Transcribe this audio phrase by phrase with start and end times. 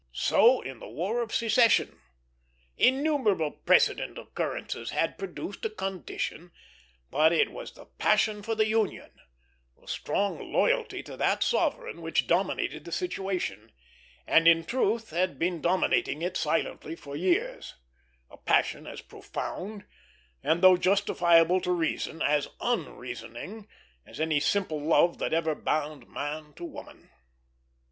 [0.13, 2.01] So in the War of Secession.
[2.75, 6.51] Innumerable precedent occurrences had produced a condition,
[7.11, 9.11] but it was the passion for the Union,
[9.79, 13.73] the strong loyalty to that sovereign, which dominated the situation,
[14.25, 17.75] and in truth had been dominating it silently for years;
[18.31, 19.85] a passion as profound
[20.41, 23.67] and, though justifiable to reason, as unreasoning
[24.03, 27.11] as any simple love that ever bound man to woman.